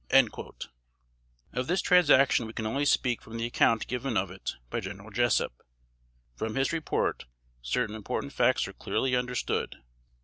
"Of 1.53 1.67
this 1.67 1.79
transaction 1.79 2.47
we 2.47 2.53
can 2.53 2.65
only 2.65 2.85
speak 2.85 3.21
from 3.21 3.37
the 3.37 3.45
account 3.45 3.85
given 3.85 4.17
of 4.17 4.31
it 4.31 4.53
by 4.71 4.79
General 4.79 5.11
Jessup. 5.11 5.53
From 6.35 6.55
his 6.55 6.73
report, 6.73 7.25
certain 7.61 7.95
important 7.95 8.33
facts 8.33 8.67
are 8.67 8.73
clearly 8.73 9.15
understood. 9.15 9.75